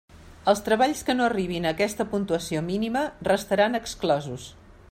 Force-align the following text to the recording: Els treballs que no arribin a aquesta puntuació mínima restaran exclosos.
Els 0.53 0.61
treballs 0.67 1.03
que 1.09 1.15
no 1.19 1.27
arribin 1.27 1.67
a 1.69 1.75
aquesta 1.77 2.09
puntuació 2.15 2.65
mínima 2.73 3.07
restaran 3.33 3.83
exclosos. 3.83 4.53